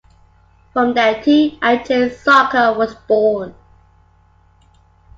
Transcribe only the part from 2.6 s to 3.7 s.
was born.